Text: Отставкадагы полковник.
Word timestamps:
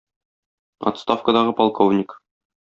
Отставкадагы 0.91 1.53
полковник. 1.53 2.19